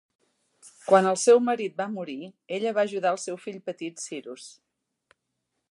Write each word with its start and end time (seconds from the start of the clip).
Quan 0.91 1.09
el 1.09 1.17
seu 1.23 1.41
marit 1.49 1.75
va 1.81 1.87
morir, 1.97 2.17
ella 2.59 2.73
va 2.79 2.87
ajudar 2.89 3.13
el 3.17 3.21
seu 3.27 3.39
fill 3.45 3.61
petit 3.69 4.05
Cyrus. 4.07 4.49